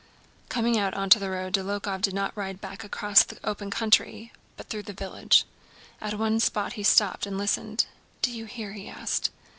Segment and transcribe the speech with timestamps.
[0.49, 4.67] Coming out onto the road Dólokhov did not ride back across the open country, but
[4.67, 5.45] through the village.
[6.01, 7.85] At one spot he stopped and listened.
[8.23, 9.29] "Do you hear?" he asked.